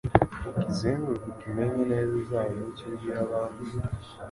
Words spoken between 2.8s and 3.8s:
ubwira abandi,